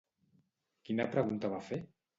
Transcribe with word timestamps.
Quina 0.89 1.07
pregunta 1.15 1.57
va 1.57 1.65
fer? 1.71 1.85